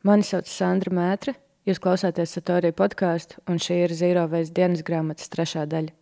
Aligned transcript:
Mani 0.00 0.24
sauc 0.24 0.46
Sandra 0.48 0.94
Mētre, 0.96 1.34
jūs 1.68 1.76
klausāties 1.84 2.30
Satorija 2.32 2.72
podkāstu, 2.72 3.36
un 3.52 3.58
šī 3.60 3.82
ir 3.84 3.92
Zīro 3.92 4.22
veids 4.32 4.48
dienas 4.56 4.80
grāmatas 4.80 5.28
trešā 5.28 5.66
daļa. 5.68 5.92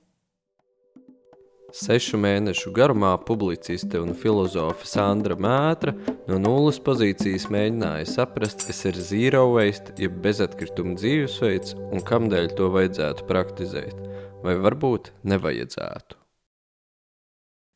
Sešu 1.75 2.17
mēnešu 2.23 2.71
garumā 2.77 3.11
publiciste 3.27 3.99
un 4.01 4.15
filozofe 4.17 4.87
Sandra 4.89 5.35
Mētra 5.35 5.97
no 6.29 6.39
nulles 6.41 6.79
pozīcijas 6.81 7.49
mēģināja 7.51 8.07
saprast, 8.13 8.63
kas 8.71 8.85
ir 8.87 9.01
zero 9.03 9.43
waste, 9.57 9.93
jeb 9.99 10.15
bezatkrituma 10.23 10.95
dzīvesveids 10.95 11.75
un 11.91 12.07
kamdēļ 12.07 12.49
to 12.55 12.71
vajadzētu 12.79 13.27
praktizēt, 13.29 13.99
vai 14.47 14.55
varbūt 14.63 15.11
nevajadzētu. 15.27 16.23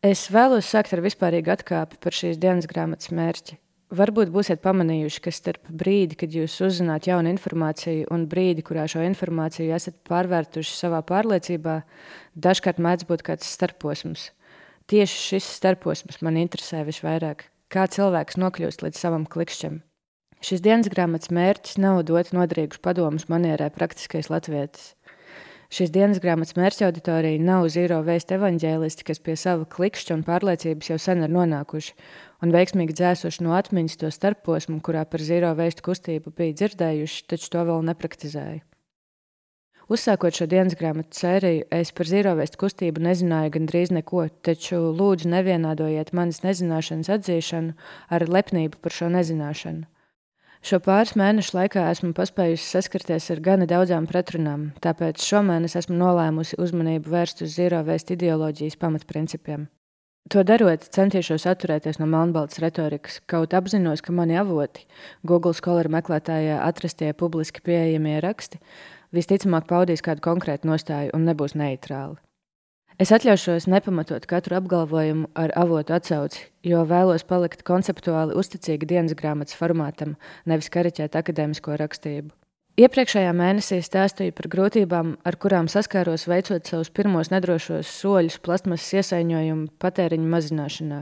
Es 0.07 0.25
vēlos 0.31 0.71
sākt 0.71 0.95
ar 0.95 1.03
vispārīgu 1.03 1.53
atkāpi 1.59 1.99
par 1.99 2.15
šīs 2.15 2.39
dienas 2.39 2.71
grāmatas 2.71 3.11
mērķi. 3.11 3.59
Varbūt 3.93 4.31
būsiet 4.33 4.63
pamanījuši, 4.65 5.21
ka 5.21 5.31
starp 5.37 5.69
brīdi, 5.69 6.17
kad 6.17 6.33
jūs 6.33 6.55
uzzināt 6.65 7.11
jaunu 7.11 7.29
informāciju, 7.35 8.07
un 8.15 8.25
brīdi, 8.31 8.65
kurā 8.65 8.87
šo 8.89 9.03
informāciju 9.05 9.75
esat 9.77 9.99
pārvērtuši 10.09 10.73
savā 10.79 11.03
pārliecībā, 11.05 11.75
dažkārt 12.33 12.81
mēdz 12.81 13.05
būt 13.11 13.25
kāds 13.27 13.51
starposms. 13.53 14.31
Tieši 14.89 15.21
šis 15.27 15.51
starposms 15.59 16.23
man 16.25 16.41
interesē 16.41 16.87
visvairāk. 16.89 17.51
Kā 17.69 17.85
cilvēks 17.85 18.41
nokļūst 18.41 18.87
līdz 18.87 19.05
savam 19.05 19.29
klikšķim. 19.29 19.83
Šis 20.43 20.65
dienas 20.65 20.89
grāmatas 20.91 21.29
mērķis 21.29 21.77
nav 21.79 22.01
dot 22.09 22.33
noderīgus 22.33 22.81
padomus 22.81 23.29
manierē 23.29 23.69
praktiskais 23.77 24.33
latvietis. 24.33 24.95
Šīs 25.73 25.89
dienas 25.89 26.19
grāmatas 26.21 26.53
mērķa 26.53 26.91
auditorija 26.91 27.41
nav 27.41 27.65
zīro 27.73 28.03
vēstu 28.05 28.35
evaņģēlisti, 28.37 29.07
kas 29.09 29.23
pie 29.25 29.39
sava 29.41 29.65
klikšķa 29.73 30.19
un 30.19 30.25
pārliecības 30.27 30.91
jau 30.91 30.99
sen 31.01 31.25
ir 31.25 31.33
nonākuši 31.33 31.95
un 32.45 32.53
veiksmīgi 32.53 32.93
dzēsuši 32.99 33.47
no 33.47 33.55
atmiņas 33.57 33.97
to 34.03 34.11
starposmu, 34.13 34.83
kurā 34.85 35.07
par 35.09 35.25
zīro 35.25 35.55
vēstu 35.57 35.87
kustību 35.87 36.35
bija 36.37 36.59
dzirdējuši, 36.61 37.25
taču 37.33 37.49
to 37.55 37.65
vēl 37.71 37.89
nepraktizēja. 37.89 38.61
Uzsākot 39.93 40.37
šo 40.37 40.45
dienas 40.53 40.77
grāmatu 40.77 41.17
sēriju, 41.17 41.65
es 41.73 41.95
par 41.97 42.11
zīrovēstu 42.11 42.61
kustību 42.61 43.07
nezināju 43.09 43.57
gandrīz 43.57 43.95
neko, 43.97 44.27
taču 44.45 44.77
lūdzu 44.93 45.33
nevienādojiet 45.33 46.13
manas 46.13 46.45
nezināšanas 46.45 47.09
atzīšanu 47.17 47.73
ar 48.13 48.29
lepnību 48.29 48.77
par 48.85 49.01
šo 49.01 49.09
nezināšanu. 49.17 49.89
Šo 50.63 50.79
pāris 50.79 51.17
mēnešu 51.19 51.57
laikā 51.57 51.89
esmu 51.91 52.13
paspējusi 52.15 52.69
saskarties 52.77 53.25
ar 53.35 53.41
gana 53.43 53.67
daudzām 53.67 54.05
pretrunām, 54.07 54.69
tāpēc 54.85 55.25
šomēnes 55.27 55.75
esmu 55.81 55.97
nolēmusi 55.99 56.59
uzmanību 56.63 57.11
vērst 57.11 57.43
uz 57.43 57.57
zīro 57.57 57.81
vēstu 57.89 58.15
ideoloģijas 58.15 58.79
pamatprincipiem. 58.79 59.67
To 60.31 60.45
darot, 60.47 60.87
centīšos 60.95 61.49
atturēties 61.51 61.99
no 61.99 62.07
melnbaltas 62.07 62.63
retorikas, 62.63 63.19
kaut 63.27 63.57
apzinos, 63.59 64.05
ka 64.07 64.15
mani 64.15 64.39
avoti, 64.39 64.87
Google 65.27 65.51
Scholar 65.59 65.91
meklētājā 65.91 66.61
atrastie 66.63 67.11
publiski 67.11 67.65
pieejamie 67.67 68.21
raksti, 68.23 68.63
visticamāk 69.11 69.67
paudīs 69.67 70.05
kādu 70.07 70.23
konkrētu 70.23 70.71
nostāju 70.71 71.11
un 71.19 71.27
nebūs 71.27 71.59
neitrāli. 71.59 72.23
Es 73.01 73.13
atļaušos 73.15 73.67
nepamatot 73.73 74.27
katru 74.29 74.59
apgalvojumu 74.59 75.31
ar 75.39 75.53
avotu 75.57 75.95
atsauci, 75.97 76.45
jo 76.67 76.83
vēlos 76.89 77.25
palikt 77.25 77.65
konceptuāli 77.65 78.37
uzticīga 78.37 78.89
dienas 78.89 79.17
grāmatas 79.17 79.57
formātam, 79.57 80.17
nevis 80.45 80.69
kariķēt 80.73 81.17
akadēmisko 81.17 81.79
rakstību. 81.81 82.35
Iepriekšējā 82.81 83.33
mēnesī 83.37 83.83
stāstīju 83.85 84.33
par 84.37 84.47
grūtībām, 84.53 85.17
ar 85.29 85.37
kurām 85.37 85.67
saskāros 85.69 86.25
veicot 86.29 86.69
savus 86.69 86.89
pirmos 86.89 87.29
nedrošos 87.33 87.89
soļus 88.01 88.39
plasmasas 88.45 88.95
iesaiņojumu 89.01 89.75
patēriņa 89.83 90.31
mazināšanā. 90.37 91.01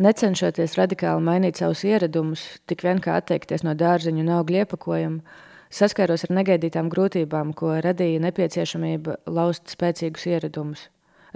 Necenšoties 0.00 0.76
radikāli 0.78 1.26
mainīt 1.26 1.58
savus 1.58 1.82
ieradumus, 1.84 2.44
tik 2.70 2.86
vien 2.86 3.02
kā 3.02 3.18
atteikties 3.18 3.66
no 3.66 3.74
dārzeņu 3.74 4.22
un 4.22 4.30
augļu 4.38 4.62
iepakojuma, 4.62 5.42
saskāros 5.70 6.24
ar 6.28 6.36
negaidītām 6.38 6.88
grūtībām, 6.94 7.52
ko 7.58 7.74
radīja 7.82 8.22
nepieciešamība 8.28 9.18
laust 9.26 9.74
spēcīgus 9.74 10.30
ieradumus. 10.30 10.86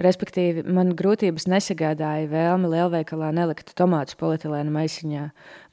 Respektīvi, 0.03 0.65
man 0.67 0.91
grūtības 0.99 1.47
nesagādāja 1.47 2.27
vēlme 2.31 2.71
lielveikalā 2.73 3.31
nelikt 3.35 3.71
tomātus 3.79 4.17
polietilēna 4.19 4.73
maisiņā, 4.75 5.25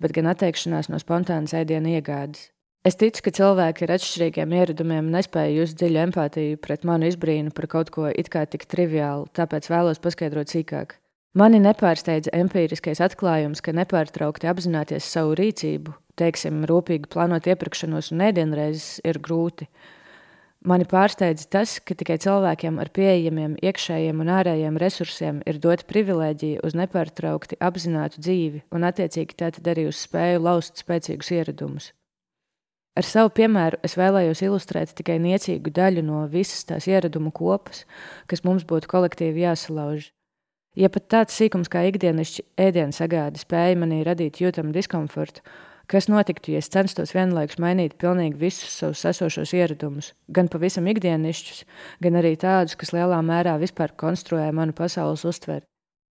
bet 0.03 0.15
gan 0.15 0.31
atteikšanās 0.31 0.93
no 0.93 1.01
spontānas 1.03 1.57
ēdienu 1.59 1.97
iegādes. 1.97 2.51
Es 2.87 2.97
ticu, 2.99 3.23
ka 3.23 3.31
cilvēki 3.35 3.85
ar 3.87 3.93
atšķirīgiem 3.95 4.55
ieradumiem 4.59 5.11
nespēja 5.15 5.61
just 5.61 5.77
dziļu 5.79 6.01
empātiju 6.09 6.59
pret 6.59 6.83
manu 6.87 7.07
izbrīnu 7.11 7.55
par 7.55 7.69
kaut 7.71 7.93
ko 7.95 8.09
it 8.11 8.31
kā 8.31 8.43
tik 8.51 8.67
triviālu, 8.71 9.29
tāpēc 9.39 9.69
vēlos 9.71 10.03
paskaidrot 10.03 10.51
sīkāk. 10.51 10.97
Mani 11.39 11.63
nepārsteidza 11.63 12.35
empiriskais 12.37 12.99
atklājums, 13.01 13.63
ka 13.65 13.73
nepārtraukti 13.73 14.51
apzināties 14.51 15.07
savu 15.15 15.37
rīcību, 15.39 15.95
teiksim, 16.19 16.65
rūpīgi 16.69 17.09
plānot 17.15 17.47
iepirkšanos 17.49 18.11
un 18.13 18.27
ēdienreizes, 18.27 18.99
ir 19.07 19.23
grūti. 19.23 19.71
Mani 20.63 20.85
pārsteidza 20.87 21.49
tas, 21.51 21.73
ka 21.83 21.97
tikai 21.99 22.21
cilvēkiem 22.23 22.77
ar 22.79 22.93
pieejamiem 22.95 23.57
iekšējiem 23.67 24.21
un 24.23 24.29
ārējiem 24.31 24.77
resursiem 24.79 25.41
ir 25.51 25.59
dota 25.59 25.83
privilēģija 25.89 26.61
uz 26.63 26.77
nepārtraukti 26.79 27.59
apzinātu 27.59 28.23
dzīvi 28.23 28.63
un, 28.71 28.87
attiecīgi, 28.87 29.35
tātad 29.43 29.67
arī 29.73 29.89
uz 29.91 29.99
spēju 30.05 30.45
laust 30.45 30.79
spēcīgus 30.85 31.33
ieradumus. 31.35 31.89
Ar 32.95 33.09
savu 33.09 33.33
piemēru 33.35 33.81
es 33.83 33.97
vēlējos 33.99 34.45
ilustrēt 34.47 34.95
tikai 34.95 35.17
niecīgu 35.25 35.73
daļu 35.75 36.07
no 36.07 36.23
visas 36.31 36.63
tās 36.69 36.87
ieradumu 36.87 37.33
kopas, 37.35 37.83
kas 38.31 38.45
mums 38.47 38.63
būtu 38.69 38.91
kolektīvi 38.93 39.43
jāsalauž. 39.43 40.13
Ja 40.79 40.93
pat 40.93 41.11
tāds 41.11 41.35
sīkums 41.41 41.73
kā 41.73 41.83
ikdienišķi 41.91 42.47
ēdienu 42.61 42.95
sagāde 42.95 43.43
spēja 43.43 43.81
manī 43.83 44.05
radīt 44.07 44.39
jūtamu 44.45 44.71
diskomfortu, 44.77 45.43
Kas 45.93 46.07
notiktu, 46.09 46.55
ja 46.55 46.61
es 46.63 46.71
censtos 46.73 47.11
vienlaikus 47.13 47.59
mainīt 47.61 47.99
pilnīgi 48.01 48.39
visus 48.41 48.79
savus 48.81 49.03
esošos 49.11 49.51
ieradumus, 49.53 50.15
gan 50.33 50.49
pavisam 50.49 50.87
ikdienišķus, 50.89 51.59
gan 52.01 52.17
arī 52.17 52.31
tādus, 52.41 52.79
kas 52.81 52.95
lielā 52.97 53.19
mērā 53.21 53.59
vispār 53.61 53.93
konstruē 54.01 54.47
manu 54.57 54.73
pasaules 54.79 55.27
uztveri? 55.29 55.67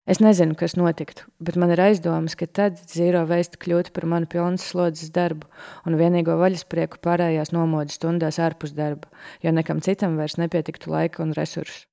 Es 0.10 0.20
nezinu, 0.20 0.58
kas 0.60 0.76
notiktu, 0.76 1.30
bet 1.40 1.56
man 1.62 1.72
ir 1.72 1.80
aizdomas, 1.86 2.36
ka 2.36 2.50
tad 2.60 2.84
zīro 2.92 3.22
veista 3.30 3.62
kļūtu 3.62 3.96
par 3.96 4.10
manu 4.10 4.28
pilnas 4.28 4.68
slodzes 4.68 5.14
darbu 5.16 5.48
un 5.88 5.96
vienīgo 6.02 6.36
vaļasprieku 6.42 7.00
pārējās 7.06 7.54
nomodas 7.56 8.02
stundās 8.02 8.42
ārpus 8.44 8.76
darba, 8.76 9.08
jo 9.46 9.56
nekam 9.56 9.80
citam 9.86 10.20
vairs 10.20 10.36
nepietiktu 10.42 10.92
laika 10.92 11.24
un 11.24 11.32
resursu. 11.40 11.86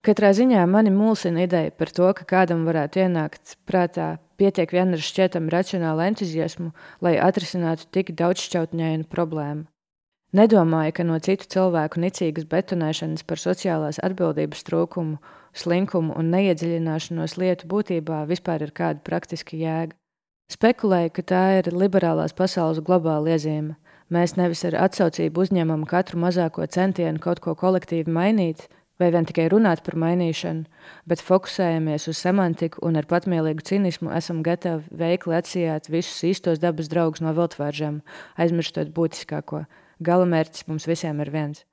Katrā 0.00 0.30
ziņā 0.32 0.64
mani 0.64 0.90
mulsina 0.94 1.44
ideja 1.44 1.70
par 1.76 1.90
to, 1.92 2.08
ka 2.16 2.24
kādam 2.24 2.64
varētu 2.64 3.04
ienākt 3.04 3.58
prātā 3.68 4.16
Pietiek 4.40 4.70
vien 4.72 4.96
ar 4.96 5.02
šķietamu 5.04 5.52
racionālu 5.52 6.00
entuziasmu, 6.06 6.70
lai 7.04 7.18
atrisinātu 7.20 7.84
tik 7.92 8.14
daudzšķautņainu 8.16 9.04
problēmu. 9.12 9.66
Nedomāju, 10.32 10.94
ka 10.96 11.04
no 11.04 11.18
citu 11.20 11.44
cilvēku 11.52 12.00
nicīgas 12.00 12.46
betonēšanas 12.48 13.26
par 13.28 13.42
sociālās 13.42 13.98
atbildības 14.00 14.64
trūkumu, 14.64 15.18
slinkumu 15.52 16.16
un 16.16 16.32
neiedziļināšanos 16.32 17.36
lietu 17.42 17.68
būtībā 17.68 18.22
vispār 18.30 18.64
ir 18.64 18.72
kāda 18.72 19.04
praktiska 19.04 19.60
jēga. 19.60 19.98
Spekulēju, 20.50 21.12
ka 21.18 21.26
tā 21.34 21.44
ir 21.58 21.72
liberālās 21.76 22.32
pasaules 22.32 22.80
globāla 22.86 23.36
iezīme. 23.36 23.76
Mēs 24.08 24.38
nevis 24.40 24.64
ar 24.70 24.78
atsaucību 24.86 25.44
uzņemam 25.44 25.84
katru 25.90 26.22
mazāko 26.24 26.64
centienu 26.64 27.20
kaut 27.20 27.44
ko 27.44 27.52
kolektīvi 27.58 28.08
mainīt, 28.08 28.70
vai 29.00 29.08
vien 29.14 29.26
tikai 29.26 29.48
runāt 29.52 29.82
par 29.86 29.96
mainīšanu, 29.98 30.66
bet 31.08 31.22
fokusējamies 31.24 32.06
uz 32.12 32.20
semantiku 32.20 32.82
un 32.86 33.00
ar 33.00 33.08
patmielīgu 33.08 33.64
cinismu 33.66 34.12
esam 34.16 34.44
gatavi 34.46 35.00
veikli 35.02 35.38
atsijāt 35.38 35.88
visus 35.92 36.20
īstos 36.28 36.60
dabas 36.62 36.90
draugus 36.92 37.24
no 37.24 37.32
viltvāržiem, 37.36 38.02
aizmirstot 38.36 38.92
būtiskāko. 38.96 39.64
Galamērķis 40.04 40.68
mums 40.68 40.88
visiem 40.88 41.20
ir 41.24 41.32
viens. 41.32 41.64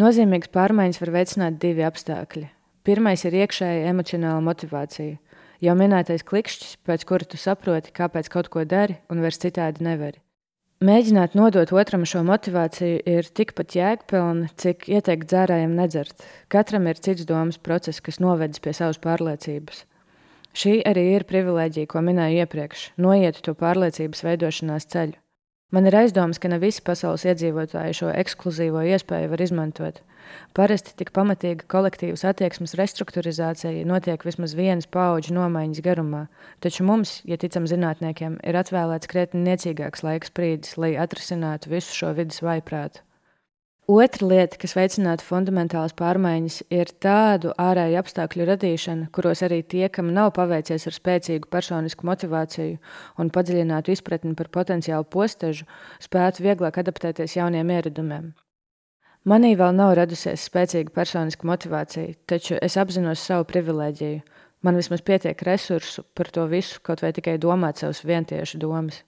Nozīmīgas 0.00 0.52
pārmaiņas 0.54 1.00
var 1.00 1.14
veicināt 1.18 1.60
divi 1.62 1.84
apstākļi. 1.86 2.48
Pirmais 2.84 3.22
ir 3.24 3.36
iekšēja 3.44 3.88
emocionāla 3.92 4.42
motivācija. 4.44 5.16
Jau 5.64 5.76
minētais 5.78 6.26
klikšķis, 6.26 6.76
pēc 6.84 7.06
kura 7.08 7.28
tu 7.30 7.40
saproti, 7.40 7.94
kāpēc 7.96 8.28
kaut 8.28 8.50
ko 8.52 8.66
dari 8.68 8.98
un 9.08 9.24
vairs 9.24 9.40
citādi 9.40 9.86
nevari. 9.86 10.23
Mēģināt 10.84 11.32
nodot 11.38 11.70
otram 11.72 12.02
šo 12.04 12.20
motivāciju 12.28 12.98
ir 13.08 13.28
tikpat 13.38 13.72
jēgpilni, 13.78 14.50
cik 14.60 14.84
ieteikt 14.92 15.30
dzērājiem 15.30 15.72
nedzert. 15.78 16.26
Katram 16.52 16.90
ir 16.90 17.00
cits 17.00 17.24
domas 17.24 17.56
process, 17.56 18.02
kas 18.04 18.20
novedis 18.20 18.60
pie 18.60 18.74
savas 18.76 19.00
pārliecības. 19.00 19.84
Šī 20.52 20.74
arī 20.84 21.06
ir 21.14 21.24
privilēģija, 21.30 21.88
ko 21.88 22.04
minēju 22.04 22.44
iepriekš- 22.44 22.88
noiet 23.06 23.40
to 23.40 23.54
pārliecības 23.54 24.26
veidošanās 24.28 24.90
ceļu. 24.92 25.23
Man 25.72 25.88
ir 25.88 25.96
aizdoms, 25.96 26.38
ka 26.38 26.50
ne 26.52 26.58
visi 26.62 26.82
pasaules 26.84 27.24
iedzīvotāji 27.26 27.96
šo 27.98 28.10
ekskluzīvo 28.14 28.82
iespēju 28.94 29.30
var 29.32 29.42
izmantot. 29.42 30.02
Parasti 30.56 30.92
tik 30.98 31.10
pamatīga 31.16 31.66
kolektīvas 31.70 32.24
attieksmes 32.28 32.76
restruktūrizācija 32.80 33.86
notiek 33.88 34.24
vismaz 34.24 34.54
vienas 34.58 34.88
paudžu 34.90 35.34
nomaiņas 35.36 35.82
garumā, 35.84 36.26
taču 36.64 36.86
mums, 36.88 37.16
ja 37.28 37.40
ticam 37.40 37.68
zinātniekiem, 37.70 38.38
ir 38.44 38.60
atvēlēts 38.60 39.10
krietni 39.10 39.44
niecīgāks 39.48 40.04
laiks 40.06 40.32
brīdis, 40.36 40.78
lai 40.80 40.94
atrisinātu 41.00 41.72
visu 41.74 41.96
šo 41.96 42.14
vidas 42.20 42.44
vaiprātu. 42.44 43.04
Otra 43.84 44.24
lieta, 44.24 44.56
kas 44.56 44.72
veicinātu 44.72 45.26
fundamentālas 45.26 45.92
pārmaiņas, 45.98 46.62
ir 46.72 46.88
tādu 47.04 47.50
ārēju 47.60 47.98
apstākļu 48.00 48.46
radīšana, 48.48 49.10
kuros 49.12 49.42
arī 49.44 49.58
tie, 49.60 49.90
kam 49.92 50.08
nav 50.16 50.30
paveicies 50.38 50.86
ar 50.88 50.96
spēcīgu 50.96 51.50
personisku 51.52 52.08
motivāciju 52.08 52.78
un 53.20 53.32
padziļinātu 53.34 53.92
izpratni 53.92 54.32
par 54.38 54.48
potenciālu 54.48 55.04
postežu, 55.04 55.68
spētu 56.00 56.46
vieglāk 56.46 56.80
adaptēties 56.80 57.36
jauniem 57.36 57.74
ieradumiem. 57.76 58.32
Manī 59.28 59.52
vēl 59.52 59.76
nav 59.76 59.92
radusies 60.00 60.48
spēcīga 60.48 60.88
personiska 60.88 61.44
motivācija, 61.44 62.16
taču 62.24 62.56
es 62.64 62.80
apzinos 62.80 63.20
savu 63.20 63.44
privilēģiju. 63.52 64.24
Man 64.64 64.80
vismaz 64.80 65.04
pietiek 65.04 65.44
resursu 65.44 66.06
par 66.16 66.32
to 66.32 66.48
visu, 66.48 66.80
kaut 66.80 67.04
vai 67.04 67.12
tikai 67.12 67.36
domāt 67.36 67.84
savus 67.84 68.00
vientiešu 68.00 68.64
domas. 68.64 69.04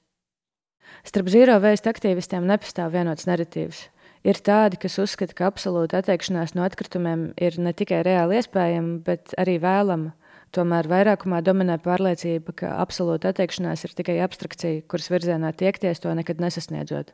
Starp 1.00 1.32
zīro 1.32 1.56
vēstu 1.64 1.88
aktīvistiem 1.88 2.44
nepastāv 2.44 2.92
vienots 2.92 3.24
narratīvs. 3.24 3.86
Ir 4.26 4.40
tādi, 4.42 4.78
kas 4.82 4.96
uzskata, 4.98 5.36
ka 5.38 5.46
absolūta 5.46 6.00
atteikšanās 6.00 6.56
no 6.58 6.64
atkritumiem 6.66 7.28
ir 7.38 7.60
ne 7.62 7.70
tikai 7.76 8.00
reāli 8.02 8.40
iespējama, 8.40 8.96
bet 9.06 9.36
arī 9.38 9.60
vēlama. 9.62 10.16
Tomēr 10.56 10.88
vairākumā 10.90 11.42
dominē 11.46 11.76
pārliecība, 11.84 12.54
ka 12.58 12.72
absolūta 12.82 13.30
atteikšanās 13.30 13.84
ir 13.86 13.94
tikai 13.98 14.16
abstrakcija, 14.24 14.82
kuras 14.90 15.10
virzienā 15.12 15.52
tiekties 15.54 16.02
to 16.02 16.14
nekad 16.16 16.42
nesasniedzot. 16.42 17.12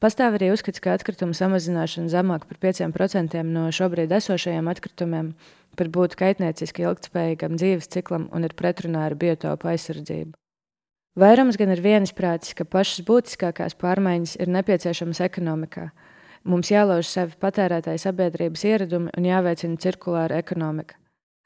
Pastāv 0.00 0.36
arī 0.36 0.50
uzskats, 0.52 0.80
ka 0.80 0.94
atkritumu 0.96 1.36
samazināšana 1.36 2.12
zemāk 2.12 2.46
par 2.48 2.60
5% 2.68 3.40
no 3.48 3.66
šobrīd 3.72 4.12
esošajiem 4.16 4.68
atkritumiem 4.72 5.34
par 5.76 5.92
būtu 5.92 6.20
kaitnieciski 6.20 6.88
ilgspējīgam 6.88 7.56
dzīves 7.60 7.92
ciklam 7.92 8.28
un 8.32 8.48
ir 8.48 8.56
pretrunā 8.56 9.06
ar 9.08 9.16
biotopu 9.20 9.72
aizsardzību. 9.72 10.39
Vairums 11.20 11.58
gan 11.60 11.74
ir 11.74 11.82
viensprātis, 11.84 12.54
ka 12.56 12.64
pašas 12.64 13.04
būtiskākās 13.04 13.76
pārmaiņas 13.76 14.38
ir 14.40 14.52
nepieciešamas 14.54 15.20
ekonomikā, 15.26 15.90
Mums 16.48 16.70
jālauž 16.72 17.04
sevi 17.04 17.36
patērētāju 17.36 18.00
sabiedrības 18.00 18.62
ieradumi 18.64 19.12
un 19.12 19.26
jāveicina 19.28 19.76
cirkulāra 19.80 20.38
ekonomika. 20.40 20.96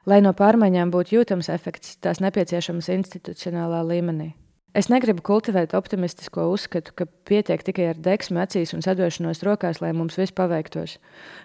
Lai 0.06 0.20
no 0.22 0.30
pārmaiņām 0.36 0.92
būtu 0.94 1.16
jūtams 1.16 1.48
efekts, 1.50 1.96
tās 2.04 2.20
nepieciešamas 2.22 2.92
institucionālā 2.94 3.80
līmenī. 3.88 4.34
Es 4.74 4.90
negribu 4.90 5.22
kultivēt 5.26 5.74
optimistisko 5.74 6.46
uzskatu, 6.52 6.92
ka 6.94 7.06
pietiek 7.26 7.62
tikai 7.66 7.88
ar 7.92 7.98
deksmi 7.98 8.42
acīs 8.42 8.74
un 8.74 8.82
sadošanos 8.86 9.42
rokās, 9.46 9.80
lai 9.82 9.92
mums 9.94 10.18
viss 10.18 10.34
paveiktos. 10.34 10.98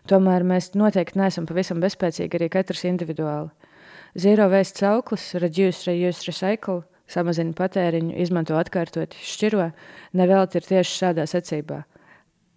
Tomēr 0.10 0.46
mēs 0.46 0.74
noteikti 0.78 1.18
neesam 1.22 1.50
pavisam 1.50 1.82
bezspēcīgi 1.82 2.38
arī 2.38 2.50
katrs 2.54 2.86
individuāli. 2.90 3.50
Zero 4.18 4.50
waste 4.50 4.82
cauklis, 4.82 5.32
reduce, 5.42 5.86
reuse, 5.90 6.26
recycle, 6.30 6.84
samazina 7.10 7.56
patēriņu, 7.58 8.16
izmanto 8.22 8.58
atkārtot, 8.60 9.16
šķiro, 9.18 9.72
nevelti 10.18 10.60
ir 10.60 10.68
tieši 10.68 10.98
šādā 11.04 11.26
secībā. 11.30 11.84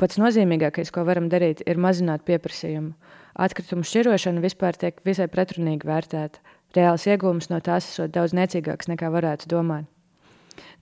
Pats 0.01 0.19
nozīmīgākais, 0.19 0.91
ko 0.93 1.05
varam 1.07 1.29
darīt, 1.33 1.63
ir 1.69 1.81
mazināt 1.81 2.25
pieprasījumu. 2.27 2.95
Atkritumu 3.39 3.87
šķirošana 3.87 4.43
vispār 4.45 4.77
tiek 4.77 4.99
visai 5.07 5.29
pretrunīgi 5.33 5.89
vērtēta. 5.89 6.43
Reāls 6.77 7.07
iegūms 7.09 7.51
no 7.53 7.61
tās 7.65 7.87
esot 7.89 8.13
daudz 8.13 8.35
niecīgāks 8.37 8.89
nekā 8.93 9.13
varētu 9.13 9.49
domāt. 9.53 9.89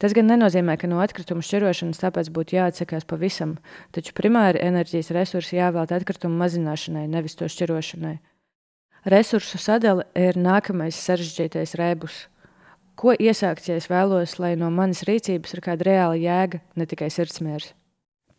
Tas 0.00 0.14
gan 0.17 0.26
nenozīmē, 0.31 0.76
ka 0.81 0.88
no 0.90 0.99
atkritumu 1.02 1.44
šķirošanas 1.46 2.00
tāpēc 2.02 2.31
būtu 2.34 2.56
jāatsakās 2.56 3.06
pavisam, 3.06 3.56
taču 3.94 4.14
primāri 4.17 4.62
enerģijas 4.64 5.12
resursi 5.14 5.58
jāvēlta 5.58 5.99
atkritumu 6.00 6.40
mazināšanai, 6.40 7.06
nevis 7.11 7.37
to 7.38 7.50
šķirošanai. 7.50 8.17
Resursu 9.11 9.61
sadale 9.61 10.05
ir 10.19 10.37
nākamais 10.37 10.96
sarežģītais 10.96 11.76
rebus. 11.81 12.26
Ko 13.00 13.14
iesākt, 13.17 13.64
ja 13.70 13.79
es 13.81 13.87
vēlos, 13.88 14.35
lai 14.37 14.56
no 14.61 14.69
manas 14.69 15.06
rīcības 15.08 15.55
ir 15.56 15.62
kāda 15.64 15.87
reāla 15.87 16.19
jēga, 16.20 16.58
ne 16.76 16.85
tikai 16.85 17.08
sirdsmērs? 17.08 17.70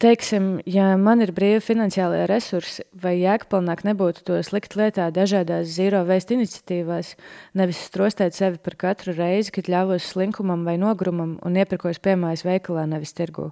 Teiksim, 0.01 0.59
ja 0.69 0.91
man 0.97 1.21
ir 1.25 1.31
brīvi 1.33 1.63
finansiālie 1.65 2.27
resursi, 2.29 2.85
vai 3.03 3.15
jēgpilnāk 3.19 3.81
nebūtu 3.85 4.23
to 4.25 4.37
slikt 4.45 4.73
lietā 4.77 5.07
dažādās 5.13 5.69
zero 5.73 6.03
waste 6.05 6.37
iniciatīvās, 6.37 7.15
nevis 7.57 7.81
strostēt 7.89 8.37
sevi 8.37 8.61
par 8.61 8.77
katru 8.85 9.17
reizi, 9.17 9.53
kad 9.57 9.69
ļāvos 9.69 10.09
slinkumam 10.13 10.65
vai 10.65 10.77
nogrumam 10.81 11.39
un 11.45 11.57
iepirkos 11.57 12.01
piemājas 12.01 12.45
veikalā, 12.45 12.85
nevis 12.89 13.17
tirgu? 13.17 13.51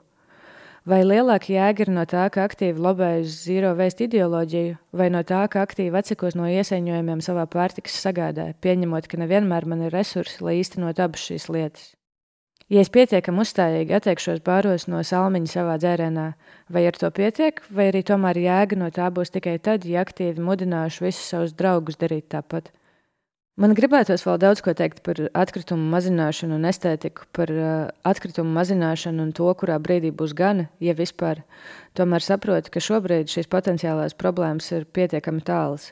Vai 0.87 1.01
lielāka 1.03 1.51
jēga 1.51 1.83
ir 1.83 1.91
no 1.91 2.05
tā, 2.07 2.29
ka 2.31 2.45
aktīvi 2.47 2.79
lobēju 2.79 3.27
zero 3.27 3.73
waste 3.75 4.05
ideoloģiju, 4.07 4.77
vai 4.95 5.09
no 5.11 5.25
tā, 5.27 5.41
ka 5.51 5.65
aktīvi 5.65 5.99
atsakos 5.99 6.37
no 6.39 6.47
iesaņojumiem 6.47 7.19
savā 7.25 7.43
pārtikas 7.51 7.99
sagādē, 7.99 8.53
pieņemot, 8.63 9.09
ka 9.11 9.19
nevienmēr 9.19 9.67
man 9.67 9.83
ir 9.87 9.95
resursi, 9.95 10.39
lai 10.45 10.59
īstenot 10.61 11.01
abas 11.03 11.25
šīs 11.27 11.49
lietas? 11.51 11.89
Ja 12.69 12.83
es 12.85 12.91
pietiekami 12.93 13.41
uzstājīgi 13.41 13.95
atteikšos 13.97 14.43
bāros 14.45 14.85
no 14.87 15.01
salmiņa 15.03 15.51
savā 15.51 15.75
dzērienā, 15.81 16.25
vai 16.69 16.83
ar 16.85 16.99
to 17.01 17.09
pietiek, 17.11 17.63
vai 17.73 17.89
arī 17.89 18.03
tomēr 18.05 18.37
jēga 18.37 18.77
no 18.77 18.91
tā 18.93 19.09
būs 19.11 19.33
tikai 19.33 19.57
tad, 19.57 19.87
ja 19.89 20.05
aktīvi 20.05 20.43
mudināšu 20.45 21.07
visus 21.07 21.31
savus 21.33 21.55
draugus 21.57 21.97
darīt 21.97 22.29
tāpat. 22.29 22.69
Man 23.59 23.73
gribētos 23.75 24.21
vēl 24.23 24.37
daudz 24.39 24.61
ko 24.63 24.71
teikt 24.71 25.01
par 25.03 25.17
atkritumu 25.35 25.83
mazināšanu 25.91 26.55
un 26.55 26.67
estētiku, 26.69 27.25
par 27.35 27.49
uh, 27.51 27.71
atkritumu 28.07 28.53
mazināšanu 28.55 29.25
un 29.25 29.33
to, 29.35 29.49
kurā 29.59 29.75
brīdī 29.83 30.13
būs 30.15 30.31
gana, 30.31 30.69
ja 30.79 30.93
vispār. 30.95 31.41
Tomēr 31.99 32.23
saprotu, 32.23 32.71
ka 32.71 32.79
šobrīd 32.79 33.27
šīs 33.27 33.49
potenciālās 33.51 34.15
problēmas 34.15 34.69
ir 34.71 34.85
pietiekami 34.87 35.43
tālas. 35.43 35.89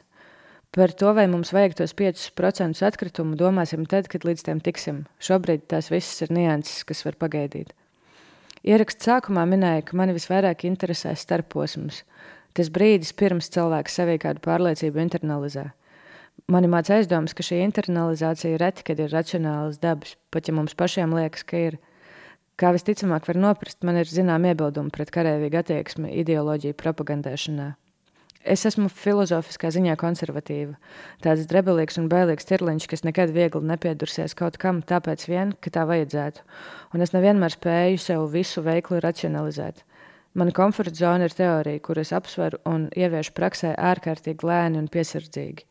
Par 0.71 0.93
to, 0.95 1.11
vai 1.17 1.25
mums 1.27 1.51
vajag 1.51 1.75
tos 1.81 1.91
5% 1.99 2.87
atkritumu, 2.87 3.35
domāsim 3.35 3.83
tad, 3.83 4.07
kad 4.07 4.23
līdz 4.23 4.45
tiem 4.47 4.61
tiksim. 4.63 5.01
Šobrīd 5.19 5.65
tās 5.67 5.89
visas 5.91 6.23
ir 6.23 6.31
nianses, 6.37 6.85
kas 6.87 7.03
var 7.03 7.19
pagaidīt. 7.19 7.73
Ieraksts 8.63 9.09
sākumā 9.09 9.43
minēja, 9.43 9.83
ka 9.89 9.99
mani 9.99 10.15
visvairāk 10.15 10.63
interesē 10.71 11.11
starposms. 11.19 11.99
Tas 12.55 12.71
brīdis, 12.71 13.11
pirms 13.11 13.51
cilvēks 13.51 13.99
sevī 13.99 14.15
kādu 14.23 14.39
pārliecību 14.47 15.03
internalizē. 15.03 15.65
Mani 16.47 16.69
māca 16.71 16.95
aizdomas, 16.95 17.33
ka 17.35 17.43
šī 17.43 17.63
internalizācija 17.65 18.59
reti, 18.61 18.85
kad 18.87 19.01
ir 19.03 19.11
racionālas 19.11 19.81
dabas, 19.81 20.13
pat 20.31 20.47
ja 20.47 20.53
mums 20.55 20.77
pašiem 20.77 21.15
liekas, 21.17 21.43
ka 21.47 21.63
ir. 21.71 21.81
Kā 22.57 22.71
visticamāk 22.73 23.27
var 23.29 23.37
noprast, 23.37 23.83
man 23.85 23.99
ir 23.99 24.09
zinām 24.09 24.47
iebildumi 24.49 24.93
pret 24.93 25.11
karavīgu 25.13 25.59
attieksmi 25.59 26.13
ideoloģiju 26.23 26.77
propagandēšanā. 26.79 27.67
Es 28.47 28.63
esmu 28.69 28.87
filozofiskā 28.87 29.69
ziņā 29.75 29.97
konservatīva. 29.99 30.77
Tāds 31.25 31.45
drebelīgs 31.51 31.99
un 31.99 32.07
bailīgs 32.09 32.47
tirliņš, 32.47 32.87
kas 32.87 33.03
nekad 33.03 33.33
viegli 33.35 33.59
nepiedursies 33.67 34.37
kaut 34.39 34.55
kam, 34.61 34.79
tāpēc 34.79 35.25
vien, 35.27 35.51
ka 35.59 35.73
tā 35.73 35.83
vajadzētu. 35.89 36.45
Un 36.95 37.03
es 37.03 37.11
nevienmēr 37.11 37.57
spēju 37.57 37.99
sev 37.99 38.27
visu 38.31 38.63
veikli 38.63 39.01
racionalizēt. 39.03 39.83
Mana 40.37 40.53
komforta 40.55 40.95
zona 40.95 41.27
ir 41.27 41.35
teorija, 41.35 41.83
kuras 41.83 42.13
apsveru 42.15 42.61
un 42.69 42.87
ieviešu 42.95 43.35
praksē 43.35 43.73
ārkārtīgi 43.75 44.47
lēni 44.47 44.79
un 44.79 44.87
piesardzīgi. 44.93 45.67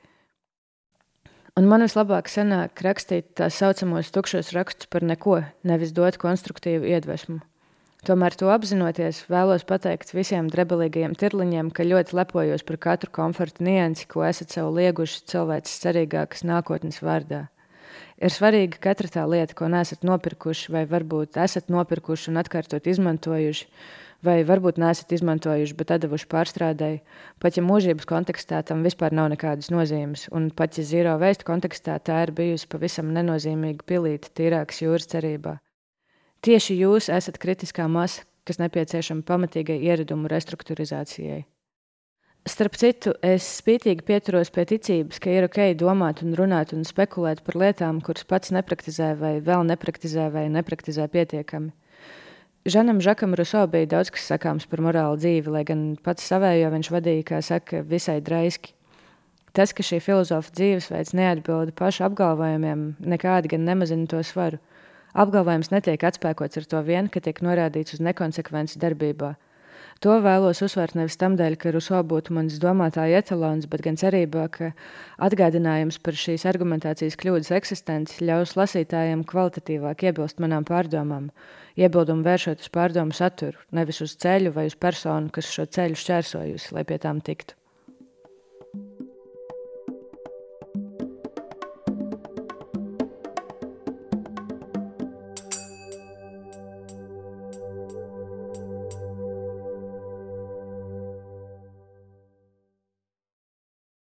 Un 1.57 1.65
man 1.65 1.81
vislabāk 1.81 2.27
sanāk 2.29 2.83
rakstīt 2.85 3.31
tā 3.41 3.47
saucamos 3.49 4.11
tukšos 4.13 4.51
rakstus 4.53 4.91
par 4.93 5.01
neko, 5.09 5.39
nevis 5.65 5.95
dot 5.97 6.19
konstruktīvu 6.21 6.85
iedvesmu. 6.91 7.39
Tomēr 8.05 8.37
to 8.37 8.51
apzinoties, 8.53 9.23
vēlos 9.33 9.65
pateikt 9.65 10.13
visiem 10.13 10.51
drebelīgajiem 10.53 11.15
tirliņiem, 11.17 11.71
ka 11.73 11.87
ļoti 11.89 12.13
lepojos 12.19 12.67
par 12.69 12.77
katru 12.85 13.15
komforta 13.23 13.65
niansi, 13.65 14.05
ko 14.05 14.27
esat 14.29 14.53
sev 14.53 14.69
lieguši 14.77 15.25
cilvēces 15.33 15.81
cerīgākas 15.87 16.45
nākotnes 16.45 17.01
vārdā. 17.01 17.47
Ir 18.21 18.37
svarīga 18.37 18.77
katra 18.91 19.09
tā 19.17 19.25
lieta, 19.25 19.57
ko 19.57 19.73
neesat 19.73 20.05
nopirkuši, 20.05 20.75
vai 20.77 20.85
varbūt 20.93 21.41
esat 21.41 21.73
nopirkuši 21.73 22.35
un 22.35 22.43
atkārtot 22.45 22.85
izmantojuši, 22.93 23.65
vai 24.27 24.41
varbūt 24.47 24.81
neesat 24.83 25.15
izmantojuši, 25.17 25.77
bet 25.79 25.95
devuši 26.03 26.29
pārstrādēji. 26.33 27.03
Pat 27.43 27.59
ja 27.59 27.65
mūžības 27.65 28.09
kontekstā 28.11 28.61
tam 28.67 28.83
vispār 28.87 29.15
nav 29.15 29.31
nekādas 29.33 29.71
nozīmes, 29.73 30.27
un 30.35 30.51
pat 30.51 30.79
ja 30.81 30.85
zīro 30.87 31.17
veistu 31.23 31.47
kontekstā 31.49 31.99
tā 32.03 32.21
ir 32.27 32.35
bijusi 32.37 32.69
pavisam 32.73 33.15
nenozīmīga 33.17 33.87
pilīte 33.87 34.35
tīrākas 34.37 34.83
jūras 34.85 35.09
cerībā. 35.15 35.59
Tieši 36.45 36.77
jūs 36.83 37.11
esat 37.11 37.39
kritiskā 37.43 37.89
masa, 37.91 38.27
kas 38.47 38.61
nepieciešama 38.63 39.27
pamatīgai 39.27 39.79
ieradumu 39.89 40.31
restruktūrizācijai. 40.31 41.45
Starp 42.47 42.77
citu, 42.79 43.11
es 43.27 43.43
spītīgi 43.59 44.05
pieturos 44.07 44.53
pie 44.55 44.63
ticības, 44.71 45.19
ka 45.19 45.33
ir 45.35 45.49
ok 45.49 45.73
domāt 45.81 46.21
un 46.23 46.37
runāt 46.39 46.71
un 46.77 46.85
spekulēt 46.87 47.41
par 47.43 47.59
lietām, 47.59 47.99
kuras 48.07 48.23
pats 48.23 48.53
nepraktizē 48.55 49.17
vai 49.19 49.33
vēl 49.43 49.67
nepraktizē 49.67 50.29
vai 50.31 50.45
nepraktizē 50.55 51.09
pietiekami. 51.11 51.73
Žanam 52.67 52.99
Žakam 52.99 53.31
Ruso 53.39 53.61
bija 53.71 53.87
daudz 53.87 54.09
kas 54.11 54.25
sakāms 54.27 54.65
par 54.67 54.81
morālu 54.83 55.15
dzīvi, 55.23 55.53
lai 55.55 55.61
gan 55.63 55.83
pats 56.03 56.25
savējo 56.27 56.73
viņš 56.73 56.89
vadīja, 56.91 57.27
kā 57.29 57.39
saka, 57.39 57.85
visai 57.87 58.17
draiski. 58.19 58.73
Tas, 59.55 59.71
ka 59.71 59.87
šī 59.87 60.01
filozofa 60.03 60.51
dzīvesveids 60.51 61.15
neatbilda 61.15 61.71
pašu 61.79 62.09
apgalvojumiem, 62.09 62.83
nekādi 63.07 63.53
gan 63.55 63.63
nemazina 63.69 64.11
to 64.11 64.19
svaru. 64.27 64.59
Apgalvojums 65.15 65.71
netiek 65.71 66.03
atspēkots 66.11 66.59
ar 66.59 66.67
to 66.67 66.83
vien, 66.89 67.07
ka 67.07 67.23
tiek 67.23 67.39
norādīts 67.39 67.95
uz 67.95 68.03
nekonsekvenci 68.03 68.83
darbībā. 68.83 69.37
To 70.05 70.19
vēlos 70.21 70.61
uzsvērt 70.61 70.93
nevis 70.99 71.17
tam 71.17 71.39
dēļ, 71.41 71.55
ka 71.57 71.71
Ruso 71.73 72.03
būtu 72.05 72.35
mans 72.37 72.59
domātāja 72.61 73.23
etalons, 73.23 73.65
bet 73.73 73.81
gan 73.87 73.97
cerībā, 73.97 74.45
ka 74.53 74.71
atgādinājums 75.25 75.97
par 76.05 76.19
šīs 76.21 76.45
argumentācijas 76.51 77.17
kļūdas 77.23 77.55
eksistenci 77.57 78.27
ļaus 78.29 78.53
lasītājiem 78.61 79.25
kvalitatīvāk 79.31 80.05
iebilst 80.11 80.43
manām 80.45 80.69
pārdomām. 80.69 81.31
Iebildumu 81.81 82.29
vēršot 82.29 82.65
uz 82.65 82.73
pārdomu 82.77 83.17
saturu, 83.17 83.57
nevis 83.73 84.03
uz 84.05 84.19
ceļu 84.21 84.53
vai 84.53 84.69
uz 84.69 84.77
personu, 84.77 85.33
kas 85.33 85.49
šo 85.49 85.65
ceļu 85.65 86.03
šķērsojusi, 86.05 86.75
lai 86.77 86.85
pie 86.85 87.01
tām 87.01 87.25
tiktu. 87.25 87.57